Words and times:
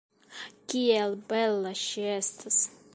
Kiel 0.73 1.15
bela 1.33 1.75
ŝi 1.85 2.11
estas! 2.17 2.63